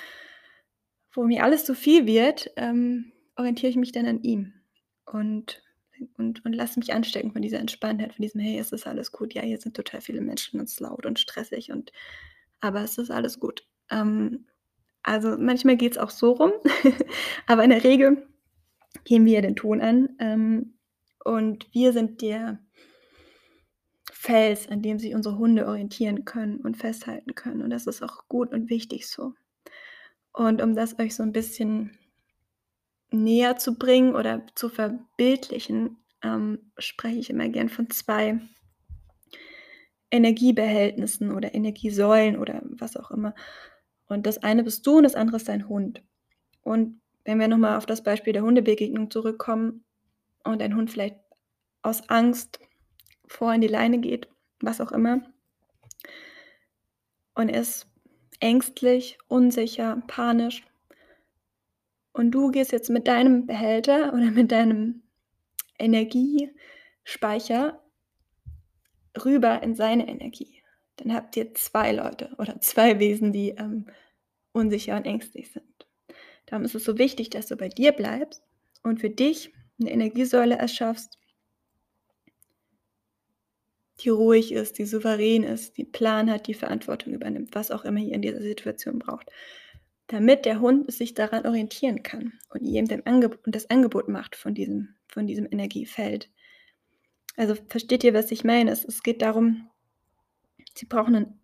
[1.14, 4.54] wo mir alles zu viel wird, ähm, orientiere ich mich dann an ihm
[5.06, 5.64] und
[6.18, 9.34] und und lasse mich anstecken von dieser Entspanntheit, von diesem: „Hey, es ist alles gut.
[9.36, 11.94] Ja, hier sind total viele Menschen und es ist laut und stressig und
[12.60, 14.46] aber es ist alles gut.“ Ähm,
[15.04, 16.52] also, manchmal geht's auch so rum,
[17.48, 18.28] aber in der Regel
[19.06, 20.74] geben wir den Ton an, ähm,
[21.24, 22.60] und wir sind der
[24.28, 27.62] Fels, an dem sich unsere Hunde orientieren können und festhalten können.
[27.64, 29.34] Und das ist auch gut und wichtig so.
[30.34, 31.98] Und um das euch so 'n bisschen
[33.12, 38.40] näher zu bringen oder zu verbildlichen, ähm, spreche ich immer gern von 2
[40.12, 43.34] Energiebehältnissen oder Energiesäulen oder was auch immer.
[44.08, 46.02] Und das eine bist du und das andere ist dein Hund.
[46.64, 49.86] Und wenn wir noch mal auf das Beispiel der Hundebegegnung zurückkommen
[50.44, 51.18] und dein Hund vielleicht
[51.84, 52.60] aus Angst
[53.28, 54.28] vor in die Leine geht,
[54.62, 55.22] was auch immer
[57.36, 57.88] und ist
[58.40, 60.64] ängstlich, unsicher, panisch
[62.14, 65.04] und du gehst jetzt mit deinem Behälter oder mit deinem
[65.80, 67.82] Energiespeicher
[69.24, 70.62] rüber in seine Energie.
[70.98, 73.88] Dann habt ihr 2 Leute oder 2 Wesen, die, ähm,
[74.54, 75.66] unsicher und ängstlich sind.
[76.48, 78.44] Darum ist es so wichtig, dass du bei dir bleibst
[78.84, 81.17] und für dich 'ne Energiesäule erschaffst
[84.02, 88.00] die ruhig ist, die souverän ist, die Plan hat, die Verantwortung übernimmt, was auch immer
[88.00, 89.30] ihr in dieser Situation braucht.
[90.08, 94.54] Damit der Hund sich daran orientieren kann und ihm Angeb und das Angebot macht von
[94.56, 96.30] diesem von diesem Energiefeld.
[97.38, 98.72] Also, versteht ihr, was ich meine?
[98.72, 99.68] Es es geht darum
[100.76, 101.40] sie brauchen 'nen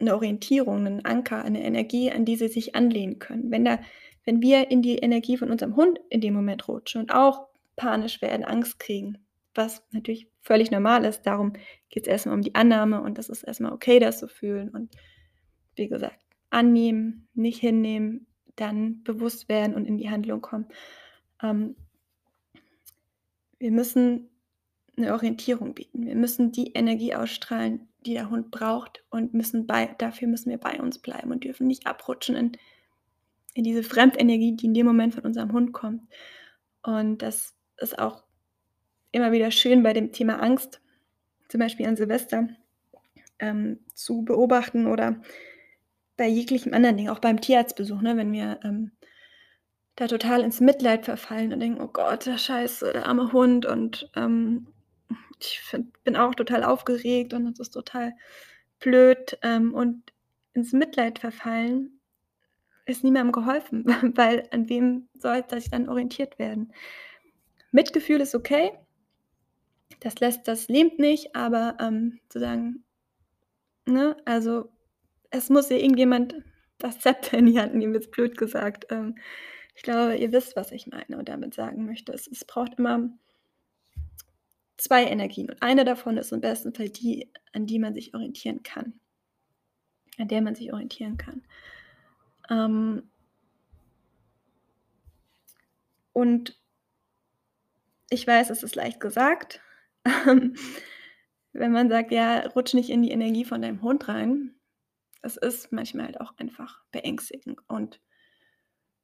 [0.00, 3.50] 'ne Orientierung, 'nen Anker, eine Energie, an die sie sich anlehnen können.
[3.50, 3.80] Wenn da
[4.24, 8.20] wenn wir in die Energie von unserem Hund in dem Moment rutschen und auch panisch
[8.22, 9.18] werden, Angst kriegen,
[9.54, 11.52] was natürlich völlig normal ist, darum
[11.90, 14.70] geht's erst mal um die Annahme und das ist erst mal okay, das zu fühlen
[14.70, 14.90] und
[15.76, 16.18] wie gesagt,
[16.50, 20.66] annehmen, nicht hinnehmen, dann bewusst werden und in die Handlung kommen.
[21.42, 21.76] Ähm
[23.60, 24.30] wir müssen
[24.96, 26.06] 'ne Orientierung bieten.
[26.06, 30.58] Wir müssen die Energie ausstrahlen, die der Hund braucht und müssen bei dafür müssen wir
[30.58, 32.52] bei uns bleiben und dürfen nicht abrutschen in
[33.54, 36.02] in diese Fremdenergie, die in dem Moment von unserem Hund kommt.
[36.82, 38.24] Und das ist auch
[39.12, 40.80] immer wieder schön bei dem Thema Angst,
[41.48, 42.48] zum Beispiel an Silvester,
[43.40, 45.20] ähm, zu beobachten oder
[46.16, 48.92] bei jeglichem anderen Ding, auch beim Tierarztbesuch, ne, wenn wir, ähm,
[49.96, 54.10] da total ins Mitleid verfallen und denken: „Oh Gott, der Scheiße, der arme Hund und,
[54.14, 54.68] ähm,
[55.40, 58.14] ich finde bin auch total aufgeregt und es ist total
[58.80, 60.12] blöd“, ähm, und
[60.54, 62.00] ins Mitleid verfallen,
[62.86, 63.84] ist niemandem geholfen,
[64.16, 66.72] weil an wem soll sich dann orientiert werden?
[67.72, 68.72] Mitgefühl ist okay.
[70.00, 72.84] Das lässt das lähmt nicht, aber, ähm, zu sagen
[73.86, 74.70] ne, also,
[75.30, 76.34] es muss ja irgendjemand
[76.78, 78.86] das Zepter in die Hand nehmen, jetzt blöd gesagt.
[78.90, 79.16] Ähm,
[79.74, 82.12] ich glaube, ihr wisst, was ich meine und damit sagen möchte.
[82.12, 83.10] Es es braucht immer
[84.78, 88.62] 2 Energien und eine davon ist im besten Fall die, an die man sich orientieren
[88.62, 89.00] kann
[90.18, 91.42] an der man sich orientieren kann.
[92.50, 93.10] Ähm
[96.16, 96.58] und
[98.10, 99.60] ich weiß, es ist leicht gesagt,
[101.52, 104.54] wenn man sagt: „Ja, rutsch nicht in die Energie von deinem Hund rein.“
[105.22, 108.00] Es ist manchmal halt auch einfach beängstigend und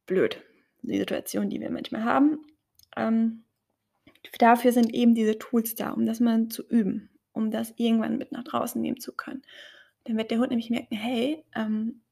[0.07, 0.43] blöd,
[0.83, 2.39] die Situation, die wir manchmal haben.
[2.97, 3.45] Ähm,
[4.39, 8.33] dafür sind eben diese Tools da, um das mal zu üben, um das irgendwann mit
[8.33, 9.43] nach draußen nehmen zu können.
[10.05, 12.03] Dann wird der Hund nämlich merken: „Hey, ähm,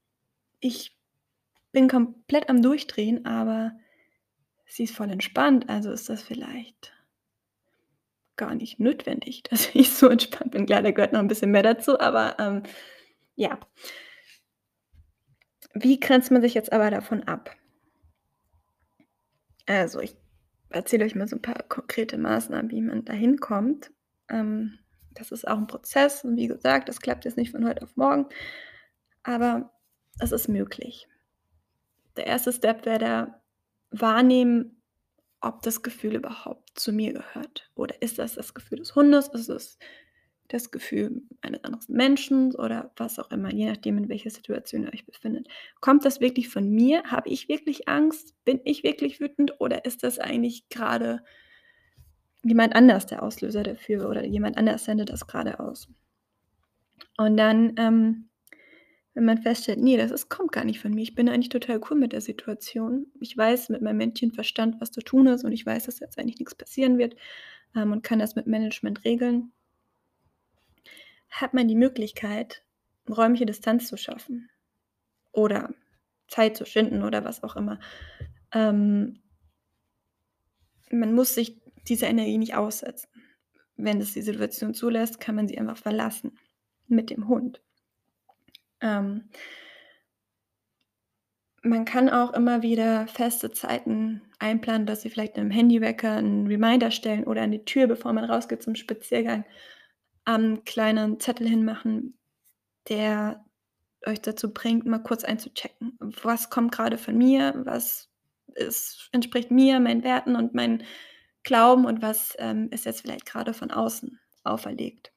[0.59, 0.97] ich
[1.71, 3.77] bin komplett am Durchdrehen, aber
[4.65, 6.92] sie ist voll entspannt, also ist das vielleicht
[8.37, 11.63] gar nicht notwendig, dass ich so entspannt bin.“ Klar, da gehört noch 'n bisschen mehr
[11.63, 12.63] dazu, aber, ähm,
[13.35, 13.59] ja.
[15.75, 17.55] Wie grenzt man sich jetzt aber davon ab?
[19.67, 20.15] Also, ich
[20.69, 23.91] erzähle euch mal so 'n paar konkrete Maßnahmen, wie man da hinkommt.
[24.29, 24.79] Ähm,
[25.11, 27.95] das ist auch 'n Prozess und wie gesagt, das klappt jetzt nicht von heute auf
[27.95, 28.27] morgen,
[29.23, 29.71] aber
[30.19, 31.07] es ist möglich.
[32.17, 32.51] Der 1.
[32.53, 33.41] Step wäre da,
[33.91, 34.82] wahrnehmen,
[35.43, 39.27] ob das Gefühl überhaupt zu mir gehört oder ist das das Gefühl des Hundes?
[39.29, 39.77] Ist es
[40.47, 44.93] das Gefühl eines anderen Menschen oder was auch immer, je nachdem, in welcher Situation ihr
[44.93, 45.47] euch befindet.
[45.79, 47.03] Kommt das wirklich von mir?
[47.05, 48.35] Habe ich wirklich Angst?
[48.45, 51.23] Bin ich wirklich wütend oder ist das eigentlich grade
[52.43, 55.89] jemand anders der Auslöser dafür oder jemand anders sendet das grade aus?
[57.17, 58.29] Und dann, ähm,
[59.13, 61.01] wenn man feststellt: „Ne, das ist kommt gar nicht von mir.
[61.03, 63.07] Ich bin eigentlich total cool mit der Situation.
[63.19, 66.39] Ich weiß mit meinem Menschenverstand, was zu tun ist und ich weiß, dass jetzt eigentlich
[66.39, 67.15] nix passieren wird,
[67.75, 69.51] ähm, und kann das mit Management regeln.“
[71.29, 72.63] Hat man die Möglichkeit,
[73.09, 74.49] räumliche Distanz zu schaffen
[75.31, 75.73] oder
[76.27, 77.79] Zeit zu schinden oder was auch immer.
[78.53, 79.21] Ähm
[80.91, 83.09] man muss sich dieser Energie nicht aussetzen.
[83.75, 86.37] Wenn es die Situation zulässt, kann man sie einfach verlassen
[86.87, 87.61] mit dem Hund.
[88.83, 89.23] Ähm
[91.65, 96.91] man kann auch immer wieder feste Zeiten einplanen, dass sie vielleicht im Handywecker 'n Reminder
[96.91, 99.45] stellen oder an die Tür, bevor man rausgeht zum Spaziergang,
[100.27, 102.17] ähm, kleinen Zettel hinmachen,
[102.89, 103.45] der
[104.07, 105.97] euch dazu bringt, mal kurz einzuchecken.
[105.99, 107.53] Was kommt grade von mir?
[107.65, 108.09] Was
[108.55, 110.83] ist entspricht mir, meinen Werten und meinen
[111.43, 115.11] Glauben und was, ähm, ist jetzt vielleicht grade von außen auferlegt?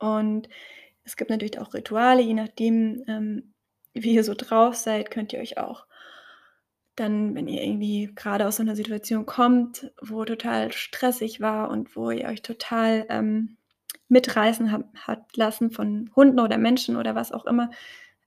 [0.00, 0.48] Und
[1.04, 3.54] es gibt natürlich auch Rituale, je nachdem, ähm,
[3.94, 5.86] wie ihr so drauf seid, könnt ihr euch auch
[6.98, 11.96] dann, wenn ihr irgendwie grade aus so 'ner Situation kommt, wo total stressig war und
[11.96, 13.56] wo ihr euch total, ähm,
[14.08, 17.70] mitreißen hab habt lassen von Hunden oder Menschen oder was auch immer,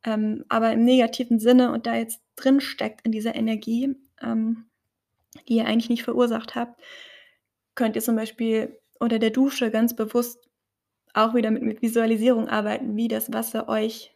[0.05, 4.65] ähm, aber im negativen Sinne und da jetzt drinsteckt in dieser Energie, ähm,
[5.49, 6.81] die ihr eigentlich nicht verursacht habt,
[7.75, 10.39] könnt ihr zum Beispiel unter der Dusche ganz bewusst
[11.13, 14.15] auch wieder mit mit Visualisierung arbeiten, wie das Wasser euch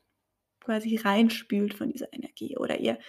[0.61, 2.57] quasi reinspült von dieser Energie.
[2.57, 2.99] Oder ihr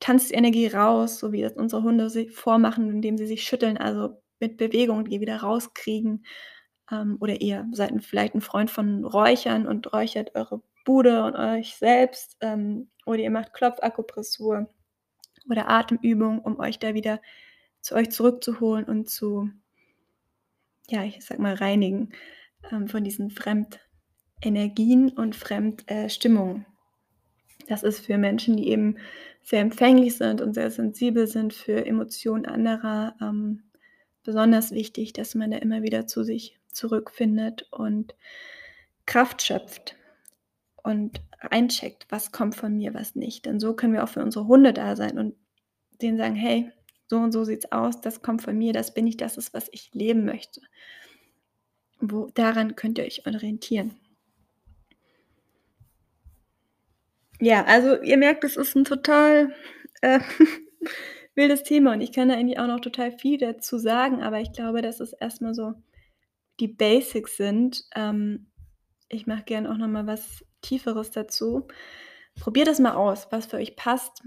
[0.00, 3.78] tanzt die Energie raus, so wie das unsere Hunde si vormachen, indem sie sich schütteln,
[3.78, 6.24] also mit Bewegung die wieder rauskriegen.
[6.92, 11.76] Ähm, oder ihr seid vielleicht 'n Freund von Räuchern und räuchert eure Bude und euch
[11.76, 14.68] selbst, ähm, oder ihr macht Klopfakupressur
[15.50, 17.20] oder Atemübungen, um euch da wieder
[17.82, 19.50] zu euch zurückzuholen und zu
[20.88, 22.12] ja, ich sage mal, reinigen,
[22.72, 26.08] ähm, von diesen Fremdenergien und Fremd äh.
[27.68, 28.96] Das ist für Menschen, die eben
[29.42, 33.64] sehr empfänglich sind und sehr sensibel sind für Emotionen anderer, ähm,
[34.24, 38.14] besonders wichtig, dass man da immer wieder zu sich zurückfindet und
[39.06, 39.96] Kraft schöpft
[40.82, 43.46] und eincheckt, was kommt von mir, was nicht.
[43.46, 45.34] Denn so können wir auch für unsere Hunde da sein und
[46.02, 46.72] denen sagen: „Hey,
[47.08, 49.68] so und so sieht's aus, das kommt von mir, das bin ich, das ist, was
[49.72, 50.60] ich leben möchte.“
[52.00, 53.94] Wo daran könnt ihr euch orientieren.
[57.40, 59.54] Ja, also ihr merkt, das ist 'n total,
[60.00, 60.20] äh,
[61.34, 64.52] wildes Thema und ich kann da eigentlich auch noch total viel dazu sagen, aber ich
[64.52, 65.74] glaube, dass es erst mal so
[66.60, 67.84] die Basics sind.
[67.94, 68.48] Ähm,
[69.08, 71.68] ich mache gern auch noch mal was Tieferes dazu.
[72.40, 74.22] Probiert das mal aus, was für euch passt,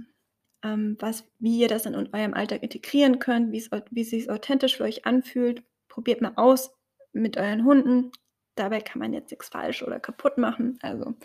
[0.63, 5.05] ähm, was wie ihr das in eurem Alltag integrieren könnt, wie sich's authentisch für euch
[5.05, 5.63] anfühlt.
[5.89, 6.71] Probiert mal aus
[7.13, 8.11] mit euren Hunden.
[8.55, 10.77] Dabei kann man jetzt nix falsch oder kaputt machen.
[10.81, 11.15] Also,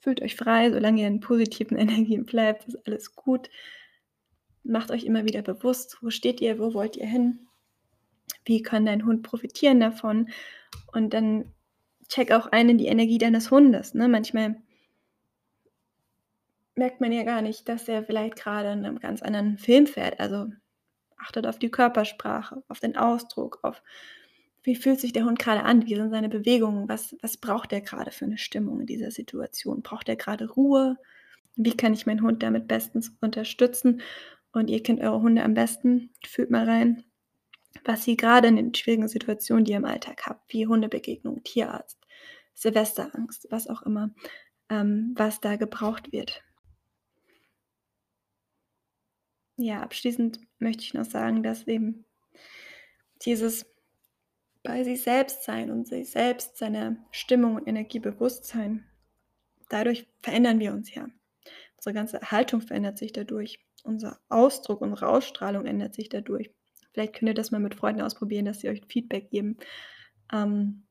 [0.00, 3.50] fühlt euch frei, solange ihr in positiven Energien bleibt, ist alles gut.
[4.62, 6.58] Macht euch immer wieder bewusst: Wo steht ihr?
[6.58, 7.46] Wo wollt ihr hin?
[8.44, 10.28] Wie kann dein Hund profitieren davon?
[10.92, 11.52] Und dann
[12.08, 14.08] check auch ein in die Energie deines Hundes, ne?
[14.08, 14.56] Manchmal
[16.76, 20.20] merkt man ja gar nicht, dass er vielleicht grade in 'nem ganz anderen Film fährt.
[20.20, 20.48] Also,
[21.16, 23.82] achtet auf die Körpersprache, auf den Ausdruck, auf
[24.64, 25.86] wie fühlt sich der Hund grade an?
[25.86, 26.88] Wie sind seine Bewegungen?
[26.88, 29.82] Was was braucht der grade für 'ne Stimmung in dieser Situation?
[29.82, 30.96] Braucht er grade Ruhe?
[31.56, 34.02] Wie kann ich meinen Hund damit bestens unterstützen?
[34.52, 36.10] Und ihr kennt eure Hunde am besten.
[36.26, 37.04] Fühlt mal rein,
[37.84, 41.98] was sie grade in den schwierigen Situationen, die ihr im Alltag habt, wie Hundebegegnung, Tierarzt,
[42.54, 44.14] Silvesterangst, was auch immer,
[44.70, 46.42] ähm, was da gebraucht wird.
[49.58, 52.04] Ja, abschließend möchte ich noch sagen, dass eben
[53.22, 53.66] dieses
[54.64, 58.84] bei sich selbst sein und sich selbst seiner Stimmung und Energie bewusst sein,
[59.68, 61.06] dadurch verändern wir uns ja.
[61.76, 63.60] Unsere ganze Haltung verändert sich dadurch.
[63.84, 66.50] Unser Ausdruck, unsere Ausstrahlung ändert sich dadurch.
[66.92, 69.58] Vielleicht könnt ihr das mal mit Freunden ausprobieren, dass sie euch Feedback geben.
[70.32, 70.84] Ähm,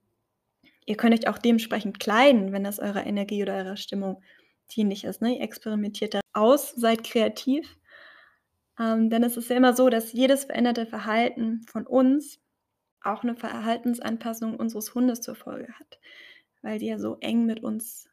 [0.86, 4.21] ihr könnt euch auch dementsprechend kleiden, wenn das eurer Energie oder eurer Stimmung
[4.69, 5.38] dienlich ist, ne?
[5.38, 7.77] Ihr experimentiert da aus, seid kreativ.
[8.79, 12.42] Ähm, denn es ist ja immer so, dass jedes veränderte Verhalten von uns
[13.03, 15.99] auch 'ne Verhaltensanpassung unseres Hundes zur Folge hat,
[16.61, 18.09] weil die ja so eng mit uns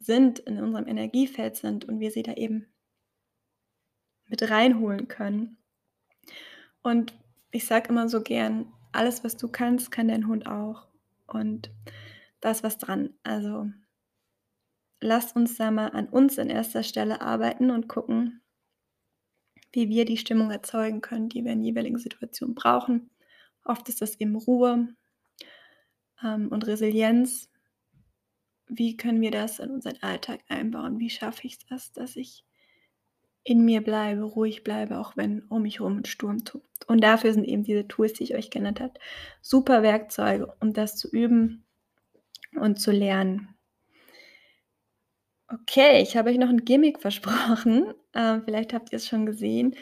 [0.00, 2.66] sind, in unserem Energiefeld sind und wir sie da eben
[4.28, 5.56] mit reinholen können.
[6.84, 7.14] Und
[7.52, 10.88] ich sage immer so gern: „Alles, was du kannst, kann dein Hund auch.“
[11.26, 11.70] Und
[12.40, 13.10] da ist was dran.
[13.22, 13.66] Also
[15.02, 18.40] lasst uns da mal an uns in erster Stelle arbeiten und gucken
[19.74, 23.08] wie wir die Stimmung erzeugen können, die wir in jeweiligen Situationen brauchen.
[23.64, 24.88] Oft ist das eben Ruhe,
[26.22, 27.50] ähm, und Resilienz.
[28.66, 30.98] Wie können wir das in unseren Alltag einbauen?
[30.98, 32.44] Wie schaffe ich das, dass ich
[33.44, 36.66] in mir bleibe, ruhig bleibe, auch wenn um mich rum 'n Sturm tobt?
[36.88, 38.94] Und dafür sind eben diese Tools, die ich euch genannt habe,
[39.40, 41.64] super Werkzeuge, um das zu üben
[42.60, 43.54] und zu lernen.
[45.50, 47.94] Okay, ich habe euch noch 'n Gimmick versprochen.
[48.14, 49.74] Ähm, vielleicht habt ihr's schon gesehen.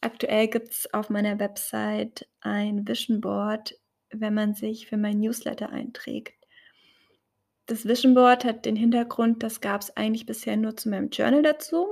[0.00, 3.78] Aktuell gibt's auf meiner Website ein Vision Board,
[4.10, 6.34] wenn man sich für meinen Newsletter einträgt.
[7.66, 11.86] Das Vision Board hat den Hintergrund, das gab's eigentlich bisher nur zu meinem Journal dazu.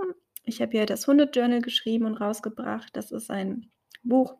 [0.44, 2.94] Ich habe ja das Hunde-Journal geschrieben und rausgebracht.
[2.94, 3.70] Das ist ein
[4.02, 4.36] Buch,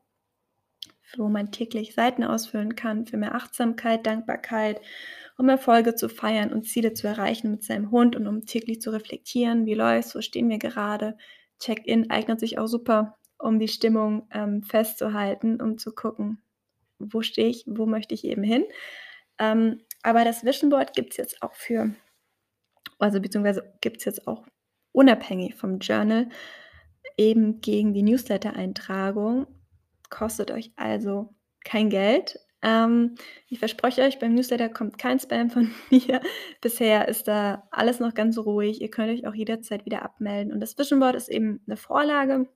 [1.17, 4.81] wo man täglich Seiten ausfüllen kann für mehr Achtsamkeit, Dankbarkeit,
[5.39, 8.91] um Erfolge zu feiern und Ziele zu erreichen mit seinem Hund und um täglich zu
[8.91, 10.15] reflektieren: „Wie läuft's?
[10.15, 11.17] Wo stehen wir gerade?“
[11.59, 16.43] Check-in eignet sich auch super, um die Stimmung, ähm, festzuhalten, um zu gucken:
[16.99, 17.64] „Wo stehe ich?
[17.68, 18.64] Wo möchte ich eben hin?“
[19.39, 21.95] Ähm, aber das Vision Board gibt's jetzt auch für
[22.99, 24.47] also beziehungsweise gibt's jetzt auch
[24.93, 26.28] unabhängig vom Journal
[27.16, 29.47] eben gegen die Newsletter-Eintragung.
[30.11, 32.39] Kostet euch also kein Geld.
[32.62, 33.16] Ähm,
[33.49, 36.20] ich verspreche euch, beim Newsletter kommt kein Spam von mir.
[36.61, 38.80] Bisher ist da alles noch ganz ruhig.
[38.80, 40.53] Ihr könnt euch auch jederzeit wieder abmelden.
[40.53, 42.49] Und das Vision Board ist eben 'ne Vorlage,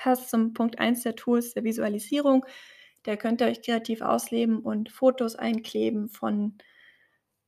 [0.00, 2.46] passt zum Punkt 1 der Tools der Visualisierung,
[3.02, 6.58] Da könnt ihr euch kreativ ausleben und Fotos einkleben von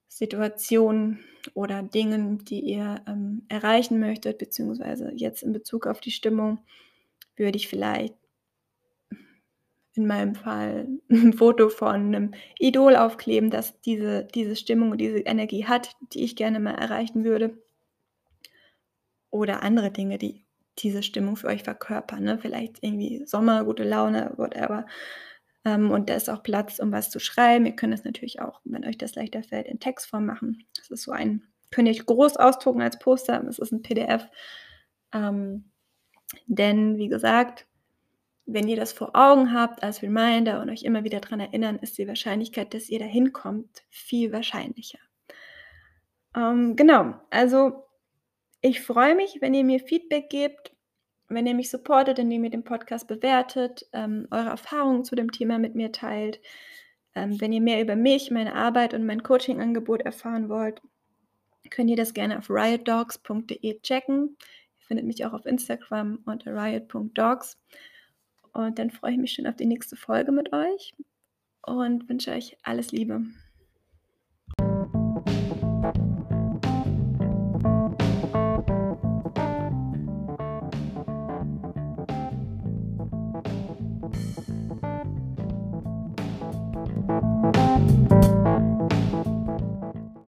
[0.09, 1.21] Situationen
[1.55, 6.59] oder Dingen, die ihr ähm, erreichen möchtet, beziehungsweise jetzt in Bezug auf die Stimmung
[7.37, 8.15] würde ich vielleicht
[9.95, 15.21] in meinem Fall ein Foto von einem Idol aufkleben, das diese, diese Stimmung und diese
[15.21, 17.59] Energie hat, die ich gerne mal erreichen würde.
[19.31, 20.45] Oder andere Dinge, die
[20.79, 22.25] diese Stimmung für euch verkörpern.
[22.25, 22.39] Ne?
[22.39, 24.87] Vielleicht irgendwie Sommer, gute Laune, whatever.
[25.65, 27.67] Ähm, und da ist auch Platz, um was zu schreiben.
[27.67, 30.65] Ihr könnt es natürlich auch, wenn euch das leichter fällt, in Textform machen.
[30.77, 33.41] Das ist so ein, könnt ihr euch groß ausdrucken als Poster.
[33.41, 34.29] Das ist ein PDF.
[35.13, 35.71] Ähm,
[36.47, 37.67] denn, wie gesagt,
[38.47, 41.99] wenn ihr das vor Augen habt als Reminder und euch immer wieder daran erinnern, ist
[41.99, 44.99] die Wahrscheinlichkeit, dass ihr da hinkommt, viel wahrscheinlicher.
[46.35, 47.85] Ähm, genau, also
[48.63, 50.73] ich freue mich, wenn ihr mir Feedback gebt,
[51.29, 55.59] wenn ihr mich supportet, indem ihr den Podcast bewertet, ähm, eure Erfahrungen zu dem Thema
[55.59, 56.41] mit mir teilt.
[57.15, 60.81] Ähm, wenn ihr mehr über mich, meine Arbeit und mein Coaching-Angebot erfahren wollt,
[61.71, 64.37] könnt ihr das gerne auf riotdogs.de checken.
[64.79, 67.59] Ihr findet mich auch auf Instagram unter riot.dogs.
[68.53, 70.95] Und dann freue ich mich schon auf die nächste Folge mit euch
[71.63, 73.23] und wünsche euch alles Liebe.